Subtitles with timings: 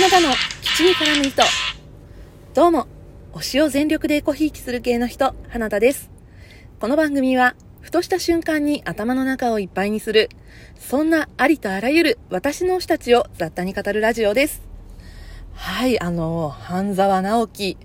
[0.00, 1.42] 花田の基地に絡む糸。
[2.54, 2.86] どうも、
[3.34, 6.10] 推しを全力でエコひいきする系の人、花田です。
[6.78, 10.30] この番組は、ふとした瞬間に頭の中をいっぱいにする、
[10.78, 14.69] そんなありとあらゆる私の推したちを雑多に語るラジオです。
[15.62, 17.76] はい、あの、半沢直樹、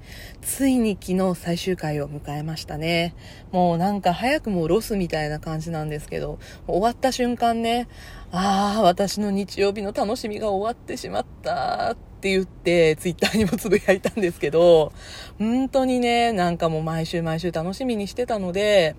[0.42, 3.14] ついに昨日最終回を迎えましたね。
[3.52, 7.90] もうなんか早くもロスみたいな感じなんですけど、終わった瞬間ね、
[8.32, 14.94] ああ、私の日曜日の楽しみが終わってしまったって言って、ツイッターにもつぶやいたんですけど、
[15.38, 18.96] 本当にね、なんかもう毎週毎週楽しみにしてたので、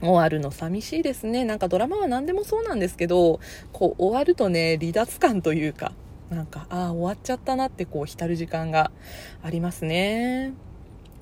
[0.00, 1.44] 終わるの寂しいですね。
[1.44, 3.38] なんかドラマは何でもそうなんですけど、
[3.72, 5.92] こう終わるとね、離脱感というか、
[6.30, 8.90] なんか、ああ、終わっちゃったなってこう浸る時間が
[9.42, 10.52] ありますね。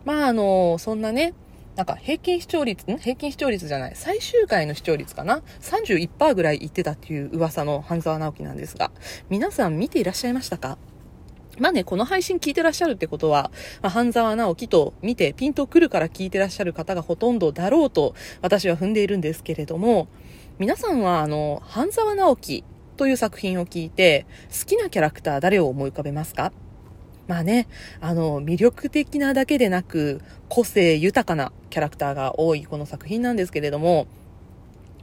[0.04, 1.34] まああの、そんなね、
[1.76, 2.98] なんか平均視聴率、ん？
[2.98, 8.90] 平均視聴率じゃない、最終回の視聴率かな ?31% ぐらい言ってたっていう噂の半沢直樹なんですが、
[9.30, 10.78] 皆さん見ていらっしゃいましたか？
[11.58, 13.50] まあね、この配信聞いてらっしゃるってことは、
[13.82, 20.08] まあ、半沢直樹と見てピンとくるから聞いてらっしゃる方がほとんどだろうと私は踏んでいるんですけれども、
[20.58, 22.64] 皆さんはあの、半沢直樹
[22.96, 26.52] という作品を聞いて、好きなキャラクター誰を思い浮かべますか？
[27.28, 27.68] まあね、
[28.00, 34.06] あの、魅力的なだけでなく、個性豊かなキャラクターが多いこの作品なんですけれども、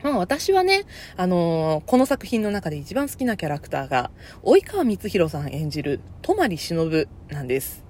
[0.03, 0.85] まあ私はね、
[1.17, 4.11] あのー、この作品の中で一番好きなキャラクターが、
[4.43, 7.83] 及川光弘さん演じる、泊忍なんです。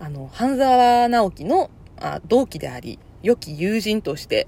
[0.00, 4.46] あの、半沢直樹のあ同期であり、良き友人として、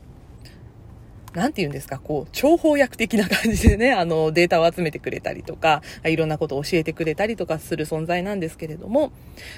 [1.35, 9.13] なんて言うんですか、こう、情報役的な感じでね、 あの、データを集めてくれたりとか、いろんなことを教えてくれたりとかする存在なんですけれども、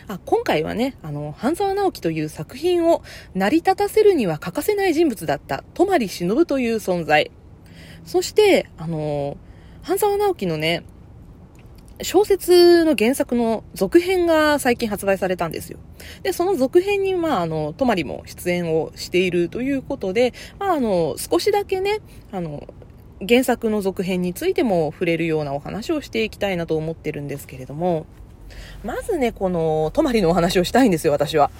[0.06, 3.02] あ今回はね、あの、半沢直樹という作品を
[3.34, 7.30] 成り立たせるには欠かせない人物だった、泊忍という存在。
[8.04, 9.36] そして、あの、
[9.82, 10.84] 半沢直樹のね、
[12.02, 15.78] 小説の原作の続編が最近発売されたんですよ。
[16.22, 22.66] で、その続編に、まあ、あの、泊まりも出演をしているということで、まあ、あの、少しだけね、あの、
[23.26, 28.06] 原作の続編についても触れるようなお話をしていきたいなと思ってるんですけれども、
[28.84, 31.50] まずね、この、泊まりのお話をしたいんですよ、私は。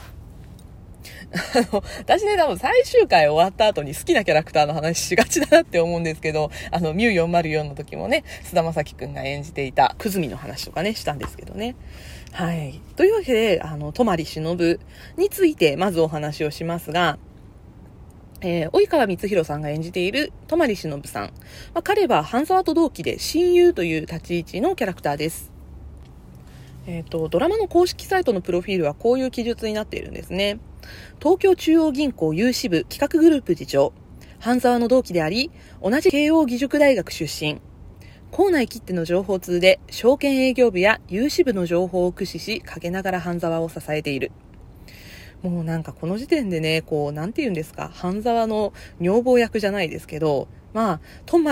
[1.33, 11.75] あの、私ね、多分最終回終わった後に好きなキャラクターの話しがちだなって思うんですけど、あの、ミュー404の時もね、菅田将暉くんが演じていた、くずみの話とかね、したんですけどね。
[12.33, 12.81] はい。
[12.97, 14.79] というわけで、あの、泊忍
[15.17, 17.19] について、まずお話をしますが、
[18.45, 21.25] えー、及川光弘さんが演じている泊忍さん。
[21.27, 21.31] ま
[21.81, 25.53] あ、彼は半沢と同期で親友という立ち位置のキャラクターです。
[26.87, 30.59] えっ、ー、と、ドラマの公式サイトのプロフィールはこういう記述になっているんですね。
[31.21, 33.93] 東京中央銀行有志部企画グループ次長、
[34.39, 35.51] 半沢の同期であり、
[35.83, 37.61] 同じ慶応義塾大学出身、
[38.33, 44.33] 校内切っての情報通で証券営業部や有志部の情報を駆使し、陰ながら半沢を支えている。
[45.43, 51.43] もうなんかこの時点でね、こう、なんて言うんですか、半沢の女房役じゃないですけど、まあ、泊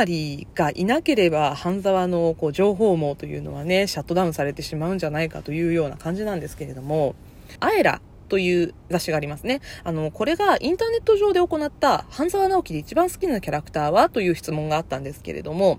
[0.54, 7.14] がいなければ、半沢のこう情報網というのはね、シャットダウンされてしまうんじゃないかというような感じなんですけれども、
[7.58, 9.60] アエラという雑誌がありますね。
[9.84, 15.78] あの、これがインターネット上で行った半沢直樹で一番好きなキャラクターはという質問があったんですけれども、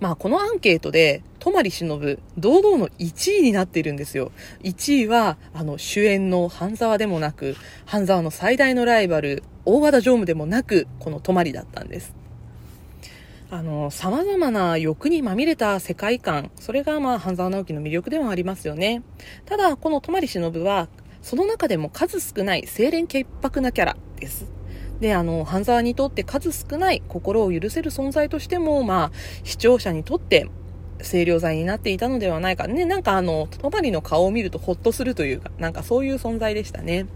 [0.00, 4.32] まあこのアンケートで、泊忍、堂々の1位になっているんですよ。
[4.62, 7.56] 1位は、あの、主演の半沢でもなく、
[7.86, 12.14] 半沢の最大のライバル、大和田常務でもなく、この泊だったんです。
[13.50, 19.02] あの、様々な欲にまみれた世界観、それがまあ、半沢直樹の魅力でもありますよね。
[19.44, 20.88] ただ、この泊忍は、
[21.24, 24.46] その中でも数少ない清廉潔白なキャラです。
[25.00, 29.10] で、あの、半沢にとって数少ない心を許せる存在としても、まあ、
[29.42, 30.48] 視聴者にとって
[31.02, 32.68] 清涼剤になっていたのではないか。
[32.68, 37.06] ね、なんかあの、泊の顔を見るとほっとするというか、なんかそういう存在でしたね。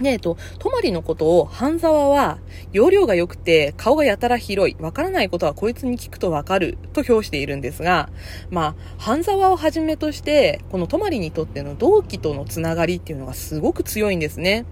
[0.00, 2.38] ねえと、泊まりのことを半沢は、
[2.72, 8.10] 容量が良くて、顔がやたら広い、わからないことはこいつに聞くとわかる、と評しているんですが、
[8.50, 14.64] まあ、半沢をはじめとして、この泊まりにとっての同期とのつながりっていうのがすごく強いんですね。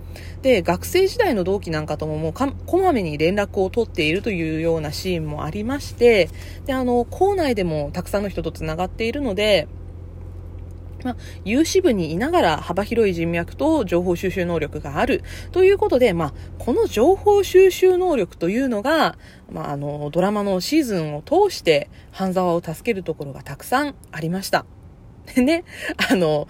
[0.43, 6.28] で、学生時代の同期なんかとももうこまめに連絡を取っているというようなシーンもありまして、
[6.67, 9.69] で、あの、校内でもたくさんの人とつながっているので、
[11.04, 15.22] まあ、有志部にいながら幅広い人脈と情報収集能力がある
[15.52, 19.16] ということで、まあ、この情報収集能力というのが、
[19.50, 24.64] まあ、あの、ドラマのシーズンを通して半沢を助けるところがたくさんありました。
[25.34, 25.64] で ね、
[26.10, 26.48] あの、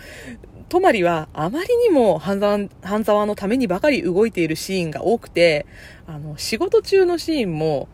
[0.69, 5.67] 泊まりはあまりにも半沢半沢のためにばかり動いているシーンが多くて、
[6.07, 7.89] あの、仕事中のシーンも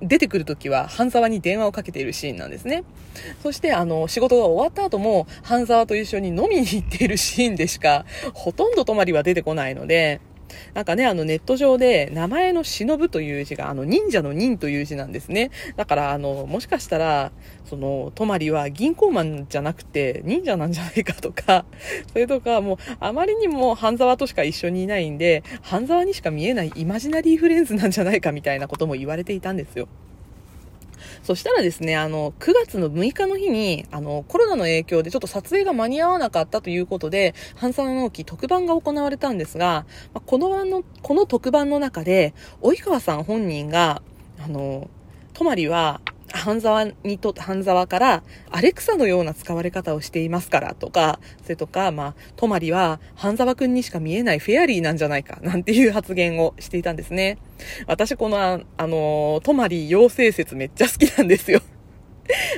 [0.00, 2.84] 出てくるときは半沢に電話をかけているシーンなんですね。
[3.42, 10.20] そしてあの仕事が終わった後も半沢と一緒に飲みに行っているシーンでしかほとんど泊まりは出てこないので、
[10.74, 15.50] なんかね、あのネット上で名前の忍という字があの忍者の忍という字なんですね。
[15.76, 17.32] だからあの、もしかしたら、
[17.64, 21.64] その、泊まりは銀行マンじゃなくて忍者なんじゃないかとか、
[22.12, 29.88] それとかもうあまりにも半沢としか一緒にいないんで、半沢にしか見えないイマジナリーフレンズなんじゃないかみたいなことも言われていたんですよ。
[31.22, 44.02] そしたらですね、あの、9月の6日の日に、あの、コロナの影響でちょっと撮影が間に合わなかったということで、半沢直樹特番が行われたんですが、まこのの、この特番の中で、及川さん本人が、
[44.42, 44.88] あの、
[45.34, 46.00] 泊まりは、
[46.38, 57.38] 半沢にと、半沢から、アレクサのような使われ方をしていますからとか、それとか、まあ、泊まりは、半沢くんにしか見えないフェアリーなんじゃないか、なんていう発言をしていたんですね。
[57.86, 61.60] 私、この、あの、泊まり妖精説めっちゃ好きなんですよ。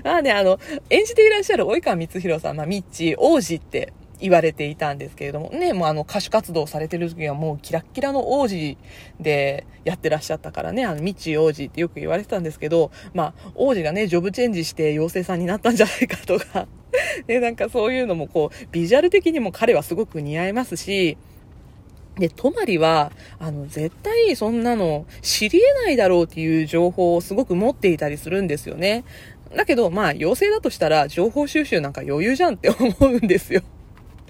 [0.04, 0.58] ま あね、あの、
[0.90, 8.76] 演じていらっしゃる及川光弘さん、まあ、ミッチー、王子って言われていたんですけれども、ね、もうあの歌手活動されてる時はもうキラッキラの王子
[9.18, 16.66] でやってらっしゃったからね、あの、ミッチ王子ってよく言われてたんですけど、まあ、王子がね、ジョブチェンジして妖精さんになったんじゃないかとか、
[17.26, 21.16] で、 なんかそういうのもこう、ビジュアル的にも彼はすごく似合いますし、
[22.18, 29.04] で、泊まりは、あの、絶対そんなの知り得ないだろうっていう情報をすごく持っていたりするんですよね。
[29.54, 33.62] だけど、まあ、妖精だとしたら情報収集なんか余裕じゃんって思うんですよ。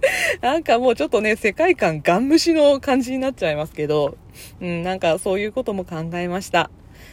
[0.41, 4.17] なんかもうちょっとね、世界観ガン虫の感じになっちゃいますけど、
[4.61, 6.71] うん、なんかそういうことも考えました。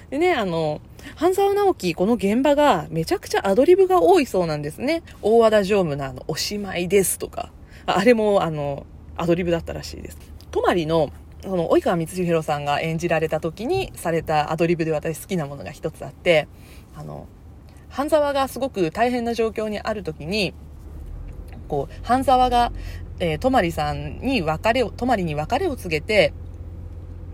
[0.09, 0.81] でね、あの、
[1.15, 5.03] 半沢直樹、この現場がめちゃくちゃアドリブが多いそうなんですね。
[5.21, 7.51] 大和田常務のあの、おしまいですとか、
[7.85, 8.85] あれもあの、
[9.15, 10.17] アドリブだったらしいです。
[10.51, 11.11] 泊まりの、
[11.43, 16.47] その、及川光弘さんが演じられた時にされたアドリブで私好きなものが一つあって、
[16.95, 17.27] あの、
[17.89, 20.53] 半沢がすごく大変な状況にある時に、
[21.67, 22.71] こう、半沢が、
[23.19, 26.33] えー、泊さんに別れを、泊に別れを告げて、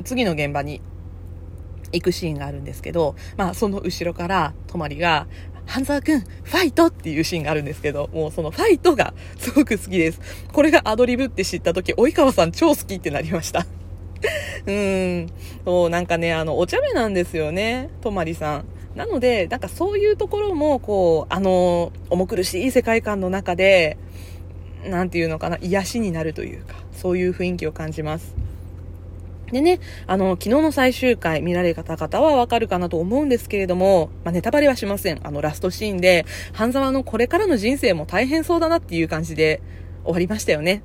[0.03, 0.81] 次の現場に
[1.91, 5.27] 行くシーンがあるんですけど、まあ、その後ろから、泊が、
[5.65, 10.19] 半沢くん、ファイトっていうシーンがあるんですけど、もうそのファイトが すごく好きです。
[10.51, 13.65] これがアドリブって知った時、及川さん超好きってなりました。
[14.65, 15.29] うーん。
[15.65, 18.65] そう、なんかね、あの、お茶目なんですよね、泊さん。
[18.95, 23.97] なので、なんかそういうところも、こう、あの、重苦しい世界観の中で、
[24.85, 28.35] なんていうのかな、癒しになるというか、そういう雰囲気を感じます。
[29.51, 35.19] でね、あの、昨日の最終回見られた方はわかるかなと思うんですけれども、まあ、ネタバレはしません。
[35.25, 39.61] あの、ラストシーンで、半沢のこれからの人生も大変そうだなっていう感じで
[40.03, 40.83] 終わりましたよね。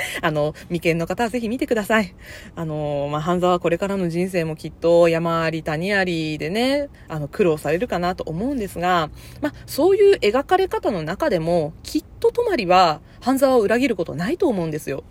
[0.22, 2.14] あの、未見の方はぜひ見てください。
[2.54, 9.10] あの、まあ、半沢はこれからの人生もきっと山あり谷ありでね、あの、苦労されるかなと思うんですが、
[9.40, 15.04] まあ、そういう描かれ方の中でも、きっと泊まりは半沢を裏切ることないと思うんですよ。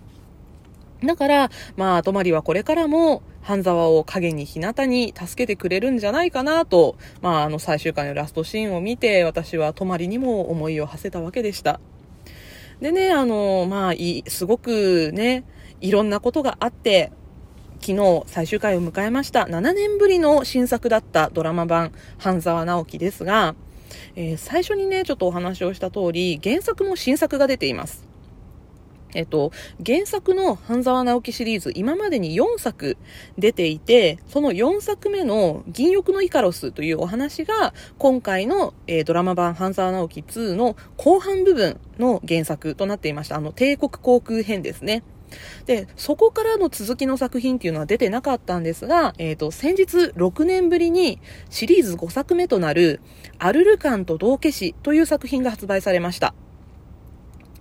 [1.04, 11.80] だから、まあ、泊まりはこれからも、半沢を影に日向に助けてくれるんじゃないかなと、まあ、あの最終回のラストシーンを見て、私は泊まりにも思いを馳せたわけでした。
[12.82, 15.44] でね、あの、まあ、いすごくね、
[15.82, 17.12] いろんなことがあって、
[17.80, 19.44] 昨日最終回を迎えました。
[19.44, 23.56] 7年ぶりの新作だったドラマ版、半沢直樹ですが、
[24.16, 28.15] えー、最初にね、ちょっとお話をした通り、原作も新作が出ています。
[29.16, 29.52] えっと、
[29.84, 32.98] 原作の半沢直樹シリーズ、今までに4作
[33.38, 43.38] 出ていて、その4作目の銀翼のイカロスというお話が、今回の、えー、ドラマ版半沢直樹2の後半部分の原作となっていました。
[43.38, 45.04] あの、帝国航空編ですね。
[45.66, 51.20] で、そこからの続きの作品っていうのは出てなかったんですが、えっ、ー、と、先日6年ぶりに
[51.50, 53.02] シリーズ5作目となる、
[53.40, 56.34] アルルカンと道化師という作品が発売されました。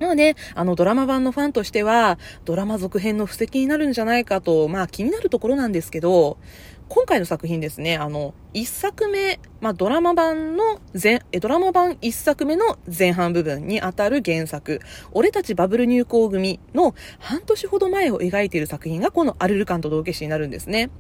[0.04, 6.36] なので、あのドラマ版のファンとしては、ドラマ続編の布石になるんじゃないかと、まあ気になるところなんですけど、
[6.90, 14.80] 今回の作品ですね、あの、一作目、まあ、ドラマ版の前、ドラマ版一作目の前半部分にあたる原作、
[15.12, 20.90] 俺たちバブル入校組の半年ほど前を描いている作品がこのアルルカンと道化師になるんですね。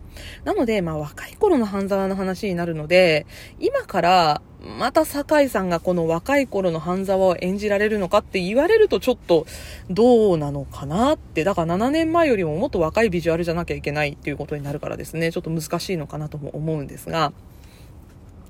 [0.44, 3.26] なので、まあ、若い頃の半沢の話になるので、
[3.60, 9.46] 今から、また酒井さんがこの若い頃の半沢を演じられるのかって言われるとちょっと
[9.90, 17.32] どうなのかなって、だから7年前よりももっと若いビジュアルじゃなきゃいけないっていうことになるからですね、ちょっと難しいのかなとも思うんですが、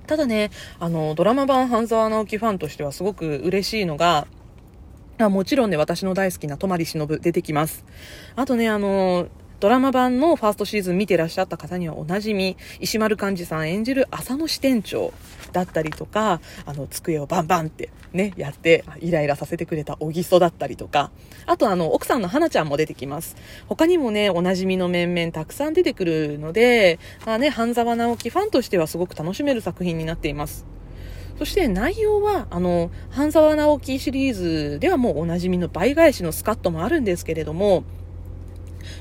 [0.06, 4.26] ただね、あの、ドラマ版半沢直樹ファンとしてはすごく嬉しいのが、
[5.18, 7.84] もちろんね、私の大好きな泊忍出てきます。
[8.36, 9.28] あとね、あの、
[9.60, 15.12] ドラマ版のファーストシーズン見てらっしゃった方にはおなじみ、石丸幹二さん演じる浅野支店長
[15.52, 21.10] だったりとか、あの、机をバンバンってね、やって、イライラさせてくれた小木曽だったりとか、
[21.46, 23.36] あとあの、奥さんの花ちゃんも出てきます。
[23.68, 30.66] 他にもね、おなじみの面々たくさん出てくるので、まあね、半沢直樹ファンとしてはすごく楽しめる作品になっています。
[31.38, 37.82] そして内容は、あの、半沢直樹シリーズではもうおなじみの倍返しのスカットもあるんですけれども、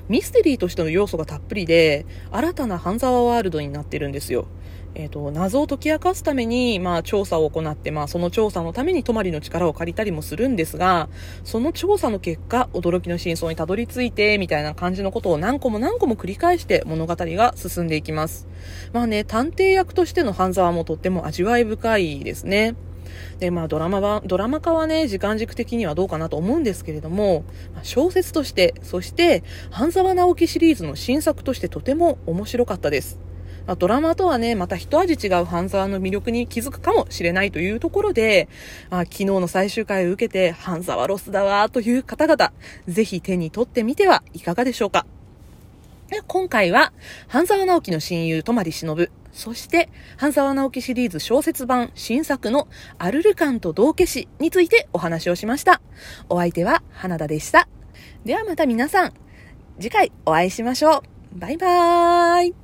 [0.09, 4.47] ミステリーとしての要素がたっぷりで、新たな半沢ワールドになってるんですよ。
[4.95, 11.09] えっ、ー、と、謎を解き明かすために、まあ、調査を行って、まあ、その調査のために泊まりの力を借りたりもするんですが、
[11.43, 18.47] その調査の結果、驚きの真相にたどり着いて、みたいな感じのことを何個も何個も繰り返して物語が進んでいきます。
[18.91, 22.75] まあね、探偵役としての半沢もとっても味わい深いですね。
[23.39, 27.43] で、まあドラマは、ドラマ化はね、時間軸的にはどうかなと思うんですけれども、
[27.83, 33.19] 小説として、そして、半沢直樹シリーズの新作としてとても面白かったです。
[33.65, 38.49] まあ、ドラマとはね、また一味違う半沢の魅力に気づくかもしれないというところで、
[38.89, 42.51] あ、昨日の最終回を受けて、半沢ロスだわという方々、
[42.87, 45.05] ぜひ手に取ってみてはいかがでしょうか。
[46.27, 46.91] 今回は、
[47.27, 52.67] 半沢直樹の親友、泊忍、そして、半沢直樹シリーズ小説版新作の
[52.99, 55.81] アルルカンと道化師についてお話をしました。
[56.29, 57.67] お相手は花田でした。
[58.23, 59.13] ではまた皆さん、
[59.79, 61.03] 次回お会いしましょ
[61.35, 61.39] う。
[61.39, 62.62] バイバーイ。